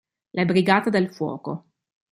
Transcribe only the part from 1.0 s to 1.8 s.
fuoco